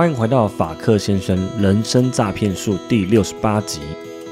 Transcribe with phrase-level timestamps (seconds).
[0.00, 3.80] 欢迎回到法克先生人生诈骗术第六十八集。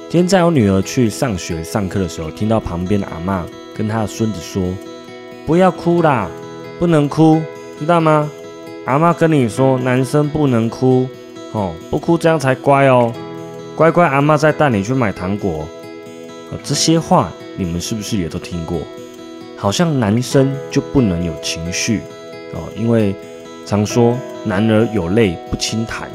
[0.08, 3.42] 今天在我女儿去上学上课的时候，听到旁边的阿嬷
[3.76, 4.62] 跟她的孙子说
[5.46, 6.26] ：“不要哭啦，
[6.78, 7.38] 不能哭，
[7.78, 8.30] 知道吗？
[8.86, 11.06] 阿妈跟你说，男生不能哭，
[11.52, 13.12] 哦，不哭这样才乖哦。
[13.76, 15.68] 乖乖，阿妈再带你去买糖果。”
[16.64, 18.78] 这些话你们是不是也都听过？
[19.54, 22.00] 好像男生就不能有情绪
[22.54, 23.14] 哦，因为
[23.66, 24.16] 常说
[24.48, 26.08] 男儿有泪不轻弹，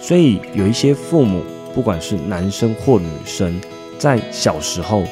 [0.00, 1.42] 所以有一些父母，
[1.74, 3.60] 不管是男生或女生，
[3.98, 5.02] 在小时候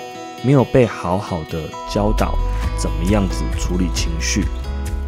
[0.45, 2.39] 没有被好好的教导
[2.79, 4.45] 怎么样子处理情绪，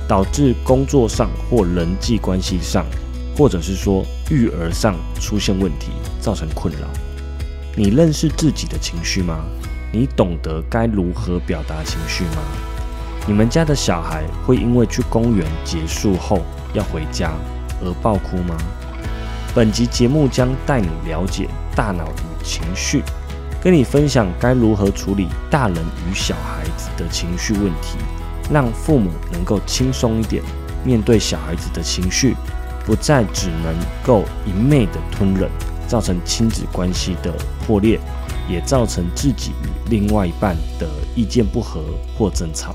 [0.08, 2.84] 导致工作上或人际关系上，
[3.36, 6.88] 或者是说育儿上出现问题，造成困扰。
[7.76, 9.44] 你认识自己的情绪吗？
[9.92, 12.42] 你懂得该如何表达情绪吗？
[13.28, 16.40] 你们家的小孩会因为去公园结束后
[16.74, 17.32] 要回家
[17.82, 18.56] 而爆哭吗？
[19.54, 23.02] 本集节目将带你了解大脑与情绪，
[23.62, 27.98] 跟你分享该如何处理大人与小孩子的情绪问题，
[28.50, 30.42] 让父母能够轻松一点
[30.84, 32.36] 面对小孩子的情绪，
[32.84, 35.50] 不再只能够一昧的吞忍，
[35.86, 37.32] 造成亲子关系的
[37.66, 37.98] 破裂。
[38.48, 41.82] 也造成自己与另外一半的意见不合
[42.16, 42.74] 或争吵。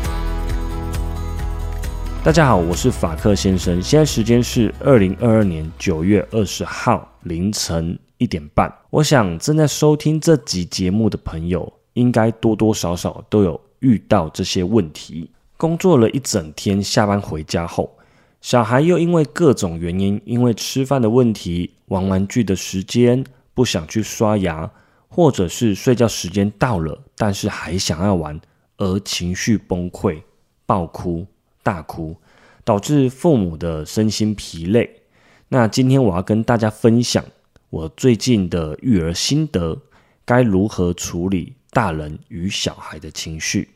[2.23, 8.71] 大家好，我是法克先生，现在时间是二零二二年九月二十号凌晨一点半。
[8.91, 15.31] 我想正在收听这集节目的朋友，应该多多少少都有遇到这些问题。
[15.57, 17.91] 工作了一整天，下班回家后，
[18.39, 23.25] 小孩又因为各种原因，因为吃饭的问题、玩玩具的时间。
[23.55, 24.69] 不想去刷牙，
[25.09, 28.39] 或者是睡觉时间到了，但是还想要玩，
[28.77, 30.21] 而情绪崩溃、
[30.65, 31.25] 暴哭、
[31.63, 32.15] 大哭，
[32.63, 35.01] 导致父母的身心疲累。
[35.49, 37.23] 那今天我要跟大家分享
[37.69, 39.81] 我最近的育儿心得，
[40.25, 43.69] 该如何处理大人与小孩的情绪。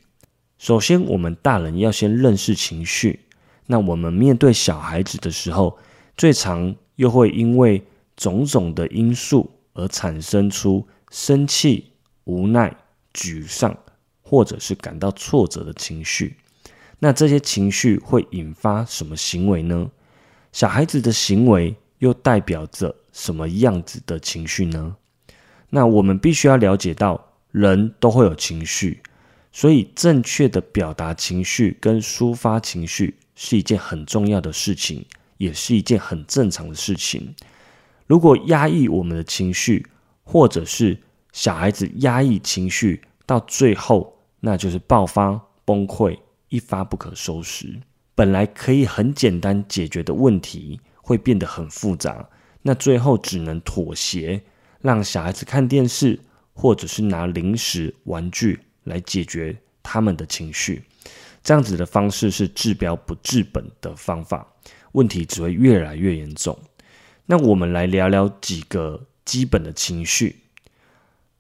[0.58, 3.20] 首先，我们大人要先认识情绪。
[3.68, 5.78] 那我们面对小孩子的时候，
[6.16, 7.84] 最常又会因为
[8.16, 9.52] 种种的因素。
[9.78, 11.92] 而产生出生气、
[12.24, 12.74] 无奈、
[13.14, 13.78] 沮丧，
[14.22, 16.38] 或者是感到挫折的情绪。
[17.00, 19.90] 那这些情绪会引发什么行为呢？
[20.52, 24.96] 小孩子的行为又代表着什么样子的情绪呢？
[25.70, 29.02] 那我们必须要了解到，人都会有情绪，
[29.52, 35.06] 所以正确的表达情绪跟抒发情绪是一件很重要的事情，
[35.38, 37.36] 也是一件很正常的事情。
[38.08, 39.86] 如果压抑我们的情绪，
[40.24, 40.98] 或者是
[41.34, 46.18] 小孩子压抑情绪，到最后那就是爆发崩溃，
[46.56, 47.82] 一发不可收拾。
[48.16, 52.30] 本来可以很简单解决的问题，会变得很复杂。
[52.62, 54.42] 那最后只能妥协，
[54.80, 56.20] 让小孩子看电视，
[56.54, 60.84] 或者是拿零食、玩具来解决他们的情绪。
[61.44, 64.48] 这样子的方式是治标不治本的方法，
[64.94, 66.58] 问题只会越来越严重。
[67.26, 70.38] 那我们来聊聊几个基本的情绪。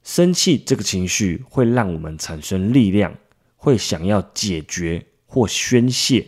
[0.03, 3.15] 生气这个情绪会让我们产生力量，
[3.65, 6.27] 会想要解决或宣泄。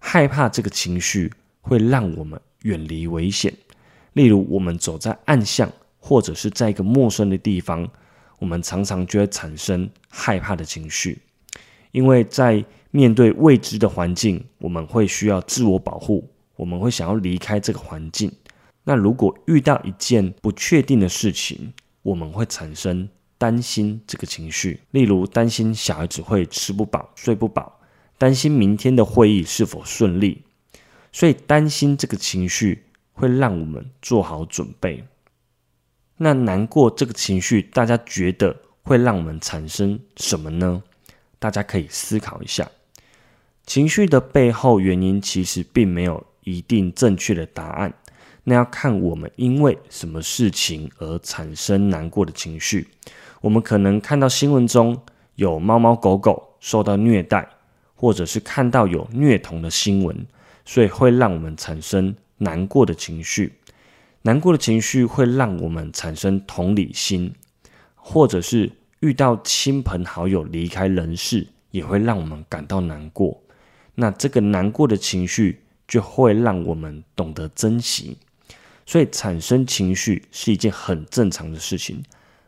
[0.00, 1.30] 害怕这个情绪
[1.60, 3.52] 会让我们远离危险。
[4.14, 7.86] 例如，我们走在暗巷，或者是在一个陌生的地方，
[8.38, 11.18] 我们常常就会产生害怕的情绪，
[11.92, 18.32] 因为在面对未知的环境，我们会需要自我保护，我们会想要离开这个环境。
[18.84, 23.06] 那如果遇到一件不确定的事情，我们会产生
[23.38, 27.80] 担心这个情绪，例如担心小孩子会吃不饱、睡不饱，
[28.16, 30.42] 担心明天的会议是否顺利，
[31.12, 35.04] 所以担心这个情绪会让我们做好准备。
[36.16, 40.82] 那难过这个情绪，大家觉得会让我们产生什么呢？
[41.38, 42.70] 大家可以思考一下，
[43.66, 47.92] 情绪的背后原因其实并没有一定正确的答案。
[48.44, 52.88] 那要看我们因为什么事情而产生难过的情绪。
[53.46, 55.00] 我们可能看到新闻中
[55.36, 57.48] 有猫猫狗狗受到虐待，
[57.94, 60.26] 或者是看到有虐童的新闻，
[60.64, 63.52] 所以会让我们产生难过的情绪。
[64.22, 67.32] 难过的情绪会让我们产生同理心，
[67.94, 73.40] 或者是遇到亲朋好友离开人世，也会让我们感到难过。
[73.94, 78.18] 那这个难过的情绪就会让我们懂得珍惜。
[78.84, 82.02] 所以产生情绪是一件很正常的事情，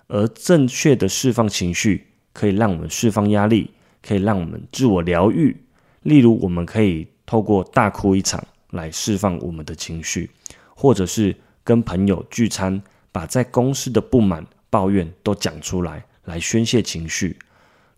[0.08, 3.70] 而正确的释放情绪可以让我们释放压力，
[4.02, 5.56] 可以让我们自我疗愈。
[6.02, 10.28] 例如，我们可以透过大哭一场来释放我们的情绪，
[10.74, 11.36] 或者是。
[11.64, 12.82] 跟朋友聚餐，
[13.12, 17.36] 把在公司的不满、抱怨都讲出来，来宣泄情绪。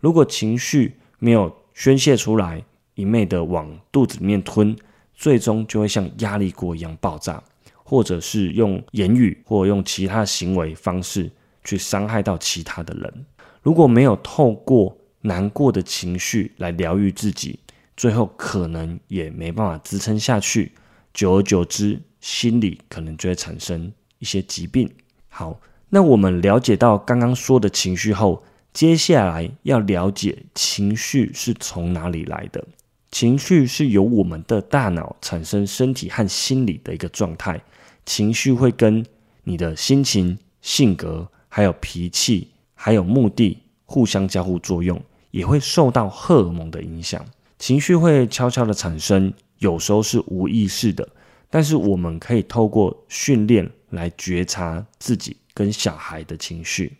[0.01, 2.61] 如果情绪没有宣泄出来，
[2.95, 4.75] 一昧的往肚子里面吞，
[5.15, 7.41] 最终就会像压力锅一样爆炸，
[7.81, 11.31] 或者是用言语或用其他行为方式
[11.63, 13.25] 去伤害到其他的人。
[13.61, 17.59] 如果没有透过难过的情绪来疗愈自己，
[17.95, 20.71] 最后可能也没办法支撑下去，
[21.13, 21.99] 久而久之。
[22.21, 24.87] 心理可能就会产生一些疾病。
[25.27, 25.59] 好，
[25.89, 32.63] 那我们了解到刚刚说的情绪后，接下来要了解情绪是从哪里来的。
[33.09, 37.59] 情绪是由我们的大脑产生身体和心理的一个状态。
[38.05, 39.03] 情绪会跟
[39.43, 44.97] 你的心情、性格、还有脾气、还有目的互相交互作用，
[45.31, 47.25] 也会受到荷尔蒙的影响。
[47.59, 51.05] 情绪会悄悄的产生，有时候是无意识的。
[51.49, 56.95] 但是我们可以透过训练来觉察自己跟小孩的情绪。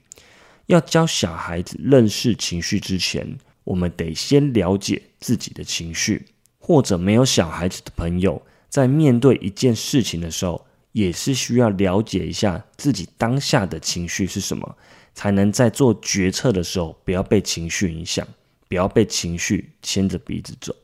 [0.65, 6.25] 要教小孩子认识情绪之前，我们得先了解自己的情绪。
[6.59, 14.77] 或者没有小孩子的朋友，在面对一件事情的时候，也是需要了解一下自己当下的情绪是什么，
[15.13, 18.27] 才能在做决策的时候不要被情绪影响，
[18.67, 20.75] 不要被情绪牵着鼻子走。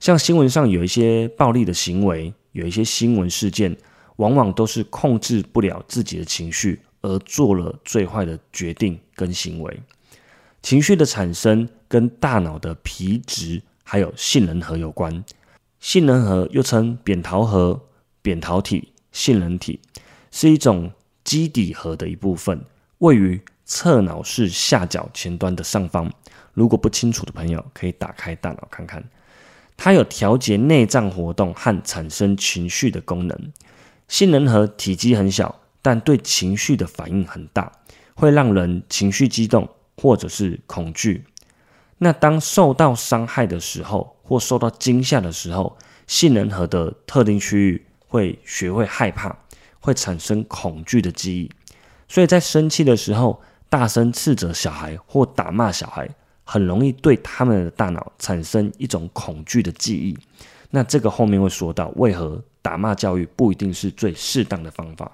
[0.00, 2.32] 像新闻上有一些暴力的行为。
[2.54, 3.76] 有一些新闻事件，
[4.14, 9.80] 往往都是控制不了自己的情绪，而做了最坏的决定跟行为。
[10.62, 15.24] 情绪的产生跟大脑的皮质还有杏仁核有关。
[15.80, 17.88] 杏仁核又称扁桃核、
[18.22, 19.80] 扁桃体、杏仁体，
[20.30, 20.92] 是一种
[21.24, 22.62] 基底核的一部分，
[22.98, 26.12] 位于侧脑室下角前端的上方。
[26.52, 29.02] 如果不清楚的朋友，可以打开大脑看看。
[29.76, 33.52] 它有调节内脏活动和产生情绪的功能。
[34.06, 37.72] 杏仁核体积很小，但对情绪的反应很大，
[38.14, 41.24] 会让人情绪激动或者是恐惧。
[41.98, 45.76] 那当受到伤害的时候，或受到惊吓的时候，
[46.06, 49.36] 杏仁核的特定区域会学会害怕，
[49.80, 51.50] 会产生恐惧的记忆。
[52.06, 56.08] 所以在生气的时候，大声斥责小孩或打骂小孩。
[56.46, 60.14] 很容易对他们的大脑产生一种恐惧的记忆，
[60.68, 65.10] 那这个后面会说到为何打骂教育不一定是最适当的方法。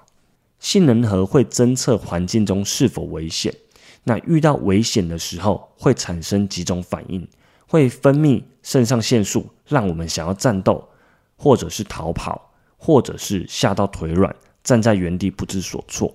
[0.59, 3.55] 杏仁核会侦测环境中是否危险，
[4.03, 7.25] 那遇到危险的时候会产生几种反应，
[7.69, 10.89] 会分泌肾上腺素，让我们想要战斗，
[11.37, 12.50] 或者是逃跑，
[12.83, 14.35] 或者是吓到腿软，
[14.65, 16.11] 站在原地不知所措。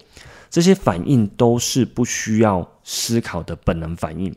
[0.49, 4.35] 这些反应都是不需要思考的本能反应。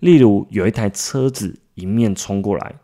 [0.00, 2.74] 例如有一台车子迎面冲过来，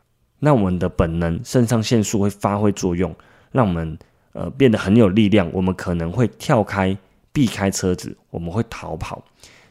[0.40, 3.14] 那我们的本能肾上腺素会发挥作用，
[3.50, 3.98] 让我们
[4.32, 5.48] 呃变得很有力量。
[5.52, 6.96] 我们可能会跳开
[7.32, 9.24] 避开车子，我们会逃跑。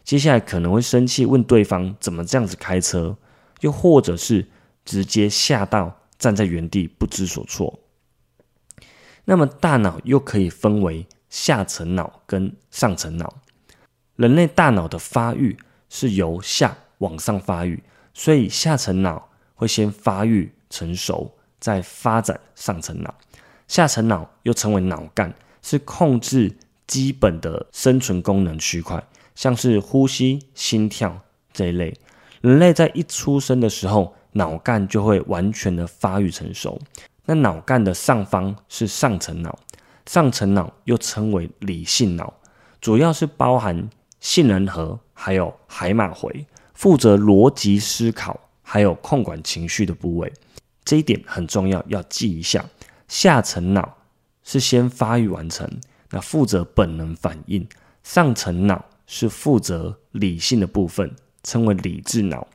[0.04, 3.16] 接下来可能会生气，问对方怎么这样子开车，
[3.60, 4.48] 又或者是
[4.84, 7.78] 直接吓到站在原地不知所措。
[9.26, 13.36] 那么大脑又可以分为下层脑跟上层脑。
[14.16, 15.58] 人类大脑的发育
[15.90, 16.78] 是由下。
[17.02, 17.82] 往上发育，
[18.14, 23.12] 所以下层脑会先发育成熟，再发展上层脑。
[23.68, 31.20] 下层脑又称为脑干，是控制基本的生存功能区块，像是呼吸、心跳
[31.52, 31.92] 这一类。
[32.42, 36.80] 人类在一出生的时候，脑干就会完全的发育成熟。
[37.32, 39.58] 那脑干的上方是上层脑，
[40.06, 42.34] 上层脑又称为理性脑，
[42.82, 46.46] 主要是包含杏仁核还有海马回。
[46.74, 50.34] 负责逻辑思考，还有控管情绪的部位，
[50.84, 52.66] 这一点很重要，要记一下。
[53.08, 53.96] 下层脑
[54.44, 55.70] 是先发育完成，
[56.10, 57.64] 那负责本能反应；
[58.04, 62.46] 上层脑是负责理性的部分，称为理智脑。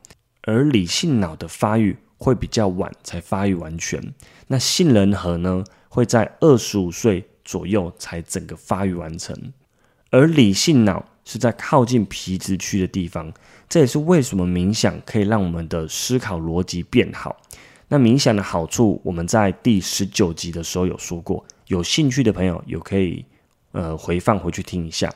[0.43, 4.01] 而理性脑的发育会比较晚才发育完全。
[4.49, 9.53] 那杏仁核呢，会在二十五岁左右才整个发育完成。
[10.11, 13.33] 而理性脑是在靠近皮质区的地方。
[13.69, 17.37] 这也是为什么冥想可以让我们的思考逻辑变好。
[17.89, 23.25] 那冥想的好处，我们在第十九集的时候有说过，有兴趣的朋友有可以
[23.73, 25.13] 呃回放回去听一下。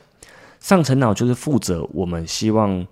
[0.59, 2.85] 上层脑就是负责我们希望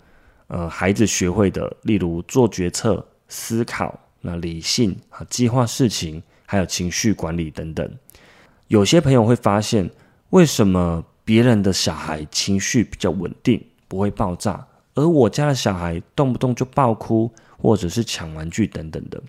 [0.47, 7.89] 呃孩子学会的，例如做决策、思考、那理性啊、计划事情，还有情绪管理等等。
[8.67, 9.89] 有些朋友会发现，
[10.31, 19.21] 为什么别人的小孩情绪比较稳定，不会爆炸，而我家的小孩动不动就爆哭，或者是抢玩具等等的。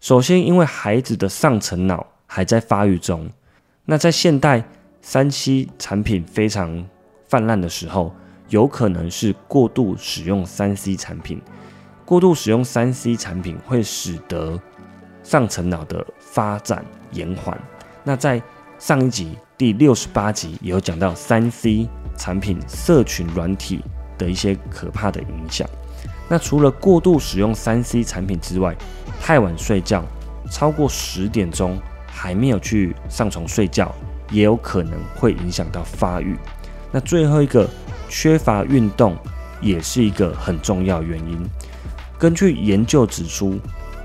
[0.00, 3.30] 首先，因为孩子的上层脑还在发育中，
[3.84, 4.64] 那在现代
[5.00, 6.88] 三 C 产品非常
[7.28, 8.14] 泛滥的时候，
[8.48, 11.40] 有可能是过度使用三 C 产品。
[12.12, 14.60] 过度使用三 C 产品会使得
[15.22, 17.58] 上层脑的发展延缓。
[18.04, 18.42] 那在
[18.78, 21.88] 上一集第六十八集也有讲到三 C
[22.18, 23.82] 产品社群软体
[24.18, 25.66] 的一些可怕的影响。
[26.28, 28.76] 那除了过度使用三 C 产品之外，
[29.18, 30.04] 太晚睡觉，
[30.50, 33.90] 超过十点钟还没有去上床睡觉，
[34.30, 36.36] 也有可能会影响到发育。
[36.90, 37.66] 那最后一个，
[38.10, 39.16] 缺乏运动
[39.62, 41.42] 也是一个很重要原因。
[42.22, 43.58] 根据研究指出，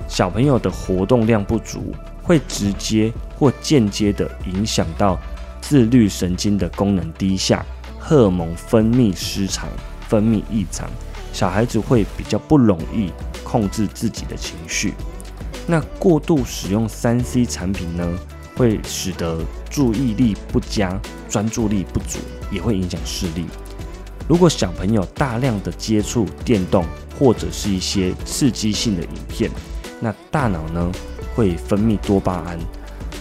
[0.07, 1.93] 小朋友的活动量不足，
[2.23, 5.19] 会直接或间接的影响到
[5.61, 7.63] 自律神经的功能低下，
[7.99, 9.69] 荷尔蒙分泌失常，
[10.09, 10.89] 分泌异常。
[11.31, 13.11] 小孩子会比较不容易
[13.43, 14.95] 控制自己的情绪。
[15.67, 18.03] 那过度使用三 C 产品呢，
[18.55, 22.17] 会使得注意力不佳、专注力不足，
[22.49, 23.45] 也会影响视力。
[24.27, 26.83] 如果小朋友大量的接触电动
[27.17, 29.49] 或者是一些刺激性的影片，
[29.99, 30.91] 那大脑呢
[31.35, 32.57] 会分泌多巴胺。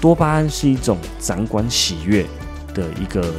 [0.00, 2.24] 多巴胺是一种掌管喜悦
[2.74, 3.32] 的一个，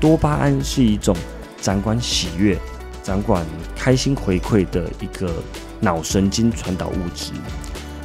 [0.00, 1.14] 多巴胺是一种
[1.60, 2.58] 掌管喜悦。
[3.00, 3.42] 掌管
[3.74, 5.32] 开心回馈的一个
[5.80, 7.32] 脑神经传导物质，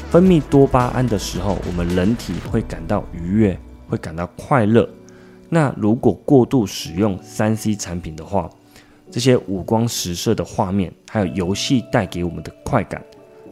[0.09, 4.87] 分泌多巴胺的时候，我们人体会感到愉悦，会感到快乐。
[5.49, 8.49] 那如果过度使用三 C 产品的话，
[9.13, 12.99] 这些五光十色的画面，还有游戏带给我们的快感，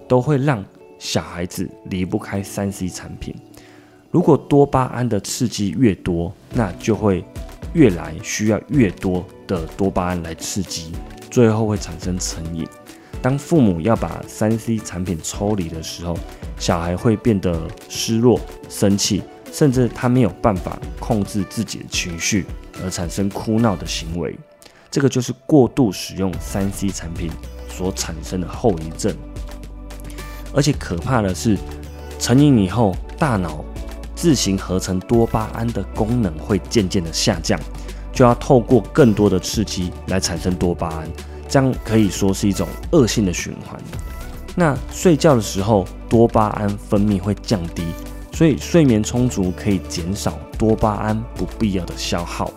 [0.07, 0.65] 都会让
[0.97, 3.35] 小孩子离不开三 C 产品。
[4.09, 7.23] 如果多巴胺的刺激越多，那就会
[7.75, 10.93] 越来需要越多的多巴胺来刺激。
[11.29, 12.67] 最后会产生成瘾。
[13.21, 16.17] 当父母要把三 C 产品抽离的时候，
[16.57, 22.47] 小孩会变得失落、生气，甚至他没有办法控制自己的情绪，
[22.83, 24.35] 而产生哭闹的行为。
[24.91, 27.31] 这个就是过度使用三 C 产品
[27.69, 29.15] 所产生的后遗症。
[30.53, 31.57] 而且可怕的是，
[32.19, 33.63] 成瘾以后，大脑
[34.13, 37.57] 自行合成多巴胺的功能会渐渐的下降。
[38.13, 41.09] 就要透过更多的刺激来产生多巴胺，
[41.47, 43.81] 这样可以说是一种恶性的循环。
[44.53, 47.85] 那睡觉的时候，多巴胺分泌会降低，
[48.33, 52.51] 所以睡眠充足可以减少多巴胺不必要的消耗。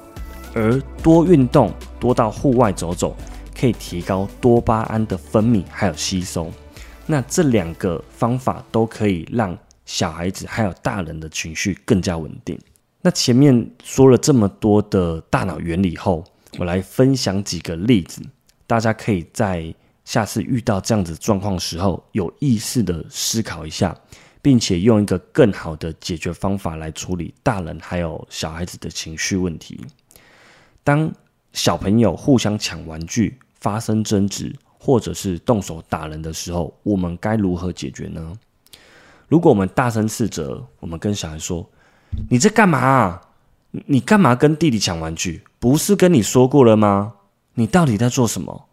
[0.54, 3.16] 而多运动，多到户外走走，
[3.58, 6.50] 可以提高多巴胺的分泌还有吸收。
[7.06, 12.58] 那这两个方法都可以让小孩子还有大人的情绪更加稳定。
[13.02, 16.24] 那前面说了这么多的大脑原理后，
[16.58, 18.22] 我来分享几个例子，
[18.66, 23.94] 大家可以在下次遇到这样子状况时候，有意识的思考一下，
[24.40, 29.78] 并且用一个更好的解决方法来处理大人还有小孩子的情绪问题。
[30.84, 31.12] 当
[31.52, 38.32] 小朋友互相抢玩具、发生争执，或者是动手打人的时候，我们该如何解决呢？
[39.26, 41.68] 如果我们大声斥责，我们跟小孩说。
[42.30, 43.20] 你在干嘛？
[43.86, 45.42] 你干嘛跟弟弟抢玩具？
[45.58, 47.14] 不是跟你说过了吗？
[47.54, 48.68] 你到底在做什么？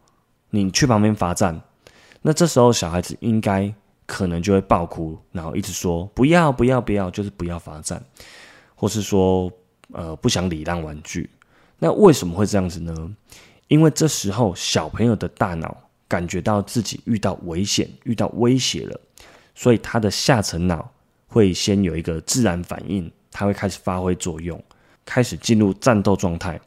[0.51, 1.60] 你去旁边罚站。
[2.22, 3.74] 那这时候小孩子应该
[4.06, 8.03] 可能就会爆哭，然后一直说不要不要不要，就是不要罚站，
[8.75, 9.51] 或是说
[9.94, 11.27] 呃不想礼让玩具。
[11.84, 12.94] 那为什么会这样子呢？
[13.68, 15.76] 因为这时候小朋友的大脑
[16.08, 19.02] 感觉到自己遇到危险、遇到威胁了，
[19.56, 20.92] 所以他的下层脑
[21.26, 23.12] 会先有一个自然反应。
[23.32, 24.64] 他会开始发挥作用，
[25.06, 26.62] 开始进入战斗状态。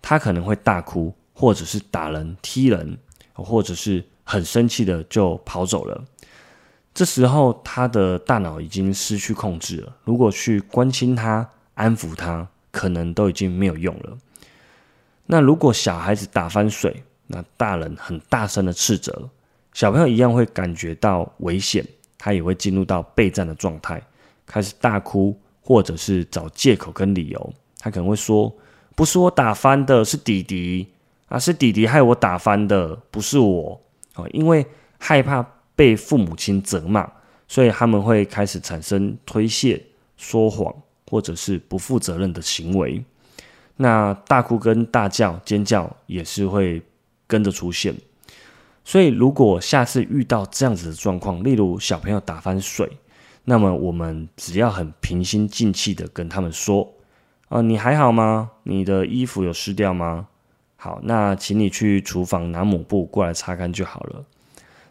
[0.00, 2.96] 他可能会大哭，或者是打人、踢人，
[3.34, 6.02] 或者是很生气的就跑走了。
[6.94, 9.94] 这时候他的大脑已经失去控制了。
[10.04, 14.16] 如果去关心他、安抚他，可能都已经没有用了。
[15.26, 19.28] 那如果小孩子打翻水，那大人很大声的斥责，
[19.72, 21.84] 小朋友一样会感觉到危险，
[22.18, 24.02] 他也会进入到备战的状态，
[24.46, 25.38] 开始大哭。
[25.66, 28.54] 或者是找借口跟理由，他可能会说
[28.94, 30.86] ：“不是我打翻的，是弟弟
[31.26, 33.80] 啊，是弟弟害我打翻的，不是我。”
[34.14, 34.66] 哦，因为
[34.98, 35.42] 害怕
[35.74, 37.10] 被父母亲责骂，
[37.48, 39.82] 所以他们会开始产生推卸、
[40.18, 40.70] 说谎
[41.08, 43.02] 或者是不负责任的行为。
[43.76, 46.82] 那大哭跟大叫、尖叫也是会
[47.26, 47.94] 跟着出现。
[48.84, 52.98] 所以，如果下次遇到这样子的状况，例如小朋友打翻水，
[53.44, 56.92] 那么我们只要很平心静气的跟他们说
[57.48, 58.50] ：“啊，你还好吗？
[58.64, 60.28] 你的衣服有湿掉吗？
[60.76, 64.24] 好，那请你去厨房拿抹布过来擦干就好了。”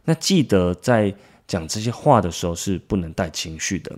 [0.05, 1.13] 那记得在
[1.47, 3.95] 讲这些话的时候是不能带情绪的，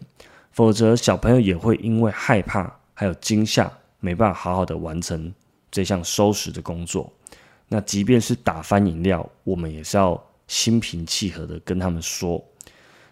[0.51, 3.71] 否则小朋友也会因为害怕还有惊吓，
[4.05, 5.33] 没办法好好的完成
[5.71, 7.11] 这项收拾的工作。
[7.67, 12.39] 那即便是打翻饮料，我们也是要心平气和的跟他们说。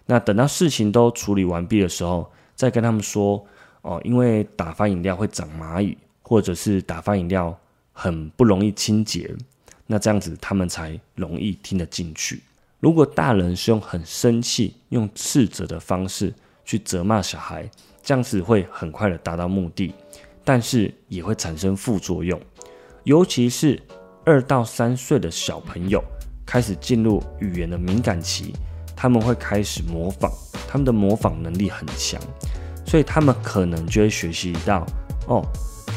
[0.05, 3.43] 那等到事情都处理完毕的时候，再跟他们说
[3.81, 7.57] 哦，因为打翻饮料会长蚂蚁，或者是打翻饮料
[7.91, 9.33] 很不容易清洁，
[9.87, 12.43] 那这样子他们才容易听得进去。
[12.79, 16.31] 如果大人是用很生气、用斥责的方式
[16.63, 17.67] 去责骂小孩，
[18.03, 19.93] 这样子会很快的达到目的，
[20.43, 22.39] 但是也会产生副作用，
[23.03, 23.81] 尤其是。
[24.25, 26.01] 二到三岁的小朋友
[26.45, 28.53] 开始进入语言的敏感期，
[28.95, 30.31] 他们会开始模仿，
[30.65, 32.17] 他们的模仿能力很强，
[32.85, 34.87] 所以他们可能就会学习到，
[35.27, 35.45] 哦，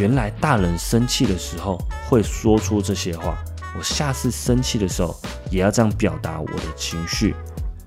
[0.01, 3.39] 原来大人生气的时候会说出这些话，
[3.79, 5.15] 我下次生气的时候
[5.49, 7.33] 也要这样表达我的情绪，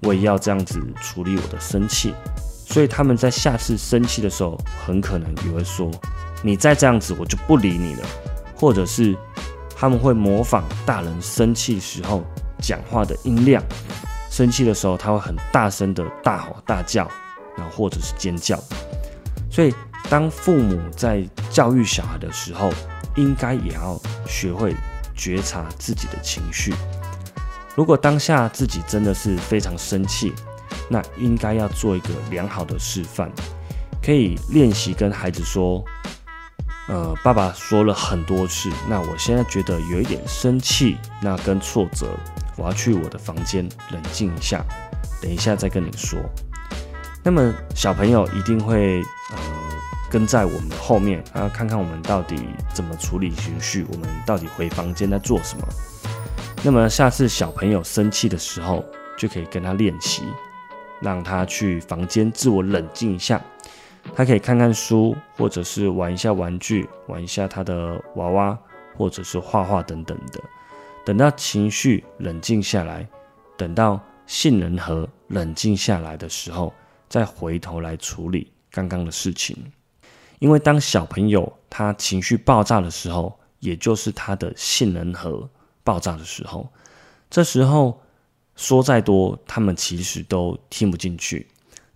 [0.04, 2.14] 我也要这样子处理我的生气，
[2.66, 5.92] 所以他们在下次生气的时候，很可能也会说，
[6.44, 8.06] 你再这样子我就不理你了，
[8.56, 9.18] 或者是。
[9.82, 12.22] 他们会模仿大人生气时候
[12.62, 13.64] 讲话的音量，
[14.30, 17.10] 生气的时候他会很大声的大吼大叫，
[17.56, 18.62] 然后或者是尖叫。
[19.50, 19.74] 所以，
[20.10, 22.70] 当父母在教育小孩的时候，
[23.16, 24.76] 应该也要学会
[25.16, 26.74] 觉察自己的情绪。
[27.74, 30.34] 如果当下自己真的是非常生气，
[30.90, 33.32] 那应该要做一个良好的示范，
[34.04, 35.82] 可以练习跟孩子说。
[36.90, 42.08] 呃，爸爸说了很多次，那我现在觉得有一点生气，那跟挫折，
[42.58, 44.66] 我要去我的房间冷静一下，
[45.22, 46.20] 等一下再跟你说。
[47.24, 49.38] 那么小朋友一定会呃
[50.10, 52.36] 跟在我们的后面，啊，看看我们到底
[52.74, 55.68] 怎么处理情绪，我们到底回房间在做什么。
[56.64, 58.84] 那么下次小朋友生气的时候，
[59.16, 60.24] 就可以跟他练习，
[61.00, 63.40] 让他去房间自我冷静一下。
[64.16, 68.58] 他可以看看书，或者是玩一下玩具，玩一下他的娃娃，
[68.98, 70.42] 或者是画画等等的。
[71.06, 73.08] 等到情绪冷静下来，
[73.58, 76.74] 等到杏仁核冷静下来的时候，
[77.08, 79.58] 再回头来处理刚刚的事情。
[80.40, 85.50] 因为当小朋友他情绪爆炸的时候，也就是他的杏仁核
[85.84, 86.70] 爆炸的时候，
[87.30, 88.00] 这时候
[88.56, 91.48] 说再多，他们其实都听不进去。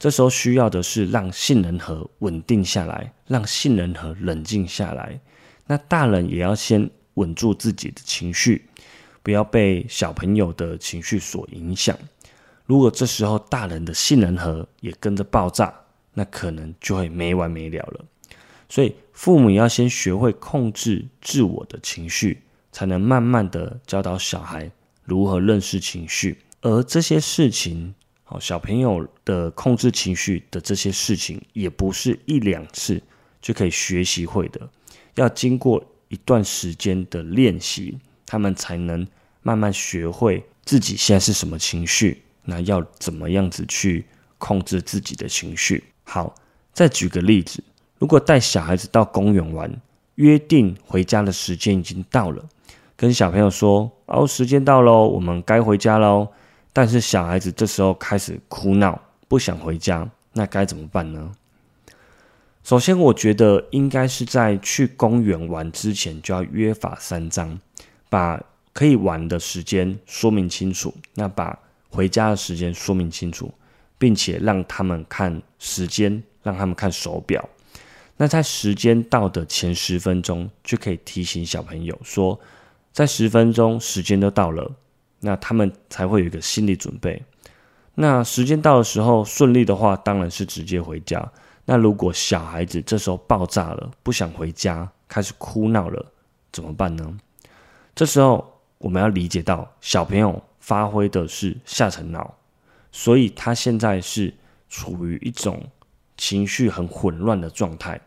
[0.04, 5.18] 这时候需要的是让杏仁核稳定下来，让杏仁核冷静下来。
[5.66, 8.68] 那大人也要先稳住自己的情绪，
[9.22, 11.98] 不要被小朋友的情绪所影响。
[12.66, 15.74] 如果这时候大人的杏仁核也跟着爆炸，
[16.14, 18.04] 那可能就会没完没了了。
[18.68, 22.42] 所以父母要先学会控制自我的情绪，
[22.74, 24.70] 才能慢慢的教导小孩
[25.06, 27.96] 如何认识情绪，而这些事情。
[28.40, 33.02] 小朋友的控制情绪的这些事情，也不是一两次
[33.42, 34.70] 就可以学习会的，
[35.16, 39.06] 要经过一段时间的练习，他们才能
[39.42, 44.06] 慢慢学会自己现在是什么情绪，那要怎么样子去
[44.38, 45.84] 控制自己的情绪。
[46.04, 46.34] 好，
[46.74, 47.64] 再举个例子，
[47.98, 49.82] 如果带小孩子到公园玩，
[50.16, 52.48] 约定回家的时间已经到了，
[52.96, 56.28] 跟小朋友说：“哦，时间到喽，我们该回家喽。”
[56.74, 61.32] 但是小孩子这时候开始哭闹，不想回家，那该怎么办呢？
[62.64, 67.60] 首先，我觉得应该是在去公园玩之前就要约法三章，
[68.10, 68.42] 把
[68.74, 71.60] 可以玩的时间说明清楚，那把
[71.90, 73.54] 回家的时间说明清楚，
[74.00, 77.48] 并且让他们看时间，让他们看手表。
[78.18, 82.40] 那在时间到的前十分钟，就可以提醒小朋友说，
[82.92, 84.72] 在十分钟时间都到了。
[85.26, 87.24] 那他们才会有一个心理准备。
[87.96, 91.32] 那时间到的时候顺利的话，当然是直接回家。
[91.64, 96.12] 那如果小孩子这时候爆炸了，不想回家，开始哭闹了，
[96.52, 97.18] 怎么办呢？
[97.96, 102.36] 这时候我们要理解到，小朋友发挥的是下层脑，
[102.92, 104.34] 所以他现在是
[104.68, 105.64] 处于一种
[106.18, 108.02] 情绪很混乱的状态。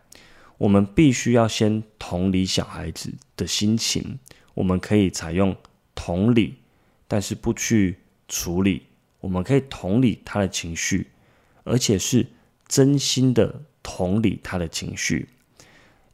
[0.59, 4.18] 我们必须要先同理小孩子的心情，
[4.52, 5.57] 我们可以采用
[5.94, 6.57] 同理。
[7.09, 8.83] 但是不去处理，
[9.21, 11.09] 我们可以同理他的情绪，
[11.64, 12.27] 而且是
[12.66, 15.29] 真心的同理他的情绪。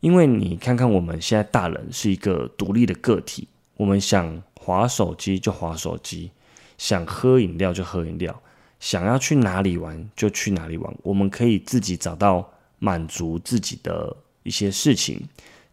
[0.01, 6.31] 因为你看看我们现在大人是一个独立的个体，我们想划手机就划手机，
[6.77, 8.43] 想喝饮料就喝饮料，
[8.81, 15.23] 想要去哪里玩就去哪里玩，我们可以自己找到满足自己的一些事情。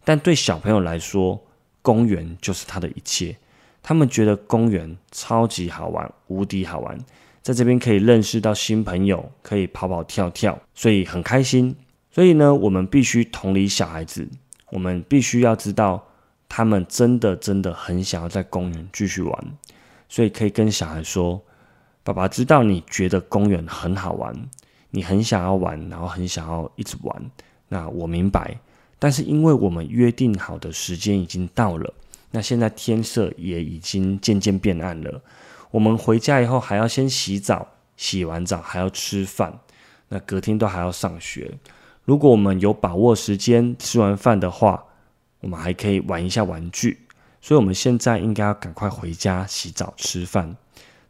[0.04, 1.44] 但对小朋友来说，
[1.82, 3.36] 公园就是他的一切。
[3.82, 6.98] 他们觉得公园超级好玩，无敌好玩，
[7.42, 11.74] 在这边可以认识到新朋友，可以跑跑跳跳，所以很开心。
[12.12, 14.28] 所以呢，我们必须同理小孩子，
[14.70, 16.04] 我们必须要知道
[16.48, 19.44] 他们真的真的很想要在公园继续玩，
[20.08, 21.40] 所以可以跟小孩说
[22.02, 24.34] ：“爸爸知道你觉得公园很好玩，
[24.90, 27.30] 你很想要玩，然后很想要一直玩。
[27.68, 28.58] 那我明白，
[28.98, 31.94] 但是因为我们约定好的时间已经到了。”
[32.30, 35.20] 那现在天色也已经渐渐变暗了，
[35.70, 39.58] 我们回家以后还要先洗澡，洗完澡还要吃饭，
[40.08, 41.58] 那隔天都还要上学。
[42.04, 44.84] 如果我们有把握时间吃完饭的话，
[45.40, 46.98] 我们还可以玩一下玩具。
[47.40, 50.56] 所以，我们现在应该要赶快回家洗澡吃饭。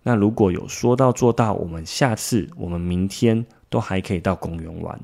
[0.03, 5.01] 那如果有说到做到，我们下次、我们明天都还可以到公园玩。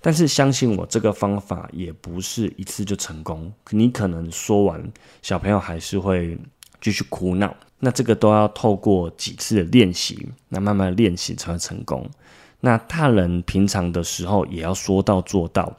[0.00, 3.52] 但是相信我，这个方法也不是一次就成功。
[3.70, 6.38] 你可能说完，小朋友还是会
[6.80, 7.54] 继续哭闹。
[7.80, 12.08] 那这个都要透过几次的练习，那慢慢练习才会成功。
[12.60, 15.76] 那大人平常的时候也要说到做到，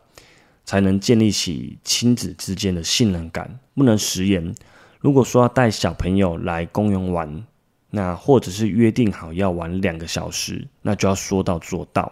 [0.66, 3.60] 才能建立起亲子之间的信任感。
[3.74, 4.54] 不能食言。
[5.00, 7.46] 如果说要带小朋友来公园玩，
[7.90, 12.12] 那或者是约定好要玩两个小时，那就要说到做到。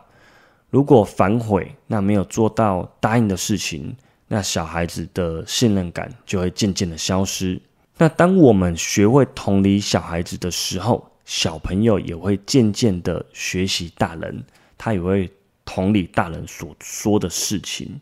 [0.69, 3.95] 如果反悔，那没有做到答应的事情，
[4.27, 7.59] 那小孩子的信任感就会渐渐的消失。
[7.97, 14.43] 那当我们学会同理小孩子的时候，小朋友也会渐渐的学习大人，
[14.77, 15.31] 他也会
[15.63, 17.97] 同理大人所说的事情。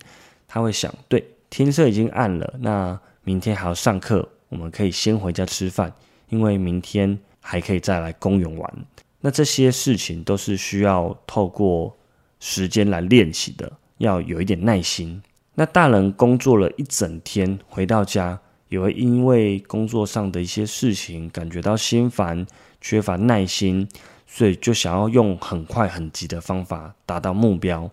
[0.47, 5.93] 他会想：对，天色已经暗了，那明天还要上课，我们可以先回家吃饭，
[6.29, 8.73] 因为明天还可以再来公园玩。
[9.21, 11.95] 那这些事情都是需要透过。
[12.39, 15.21] 时间来练习的，要有一点耐心。
[15.53, 22.45] 那大人工作了一整天，回到家也会因为工作上的一些事情感觉到心烦，
[22.81, 23.87] 缺乏耐心，
[24.27, 27.89] 所以就想要用很快很急的方法达到目标，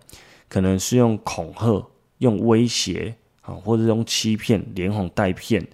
[0.49, 5.65] 可能是用恐吓、用威胁啊，或者用欺骗、连哄带骗，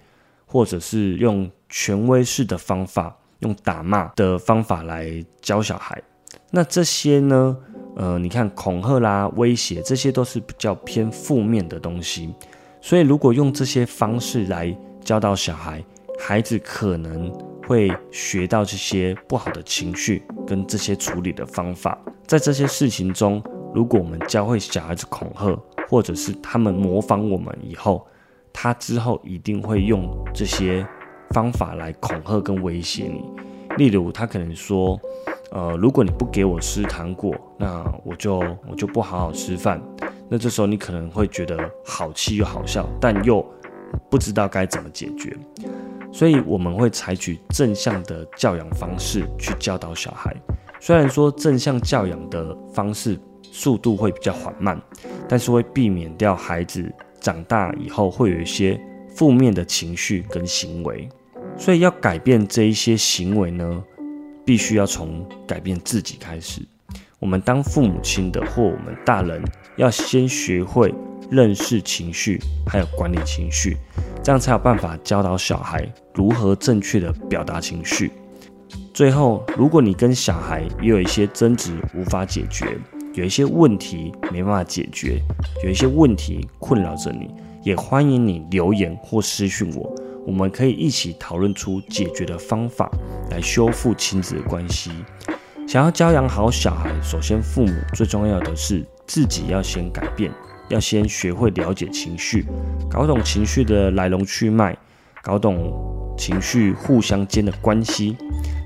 [0.46, 6.00] 或者是用权威式的方法，用打骂的方法来教小孩。
[6.52, 7.56] 那这些呢？
[7.96, 12.34] 呃，你看恐吓啦、威胁，这些都是比较偏负面的东西。
[12.80, 14.74] 所以，如果用这些方式来
[15.04, 15.84] 教导小孩，
[16.18, 17.30] 孩子可能
[17.66, 21.98] 会学到这些不好的情绪跟这些处理的方法。
[22.26, 23.42] 在这些事情中，
[23.74, 28.06] 如果我们教会小孩子恐吓，或者是他们模仿我们以后，
[28.52, 30.86] 他之后一定会用这些
[31.30, 33.24] 方法来恐吓跟威胁你。
[33.76, 35.00] 例如，他可能说。
[35.52, 39.82] 呃，如果你不给我吃糖果，那我就我就不好好吃饭。
[40.28, 43.44] 那这时候你可能会觉得好气又好笑，但又
[44.08, 45.36] 不知道该怎么解决。
[46.12, 50.32] 所以我们会采取正向的教养方式去教导小孩。
[50.78, 54.80] 虽然说正向教养的方式速度会比较缓慢，
[55.28, 58.80] 但是会避免掉孩子长大以后会有一些
[59.16, 61.08] 负面的情绪跟行为。
[61.60, 63.84] 所以要改变这一些行为呢？
[64.46, 66.62] 必须要从改变自己开始。
[67.18, 69.44] 我们当父母亲的或我们大人，
[69.76, 70.92] 要先学会
[71.30, 73.76] 认识情绪，还有管理情绪，
[74.22, 78.10] 这样才有办法教导小孩如何正确的表达情绪。
[78.94, 82.78] 最后，如果你跟小孩也有一些争执无法解决，
[83.12, 85.20] 有一些问题没办法解决，
[85.62, 87.30] 有一些问题困扰着你，
[87.62, 89.94] 也欢迎你留言或私讯我。
[90.26, 92.90] 我们可以一起讨论出解决的方法，
[93.30, 94.90] 来修复亲子的关系。
[95.66, 100.32] 想要教养好小孩，首先父母最重要的是自己要先改变，
[100.68, 102.44] 要先学会了解情绪，
[102.90, 104.76] 搞懂情绪的来龙去脉，
[105.22, 105.72] 搞懂
[106.18, 108.16] 情绪互相间的关系，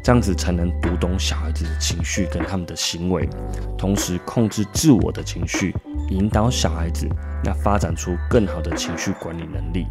[0.03, 3.29] 这样子才能读懂小孩子的情绪跟他们的行为，
[3.77, 5.75] 同时控制自我的情绪，
[6.09, 7.07] 引导小孩子，
[7.45, 9.87] 那发展出更好的情绪管理能力。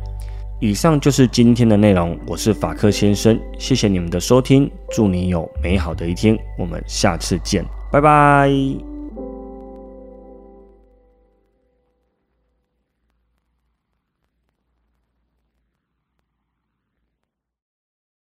[0.64, 8.93] 以上就是今天的内容，我是法克先生，谢谢你们的收听，祝你有美好的一天，我们下次见，拜拜。